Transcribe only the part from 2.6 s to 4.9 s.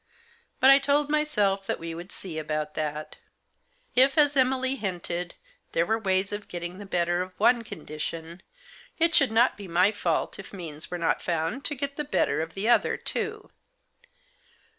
that If, as Emily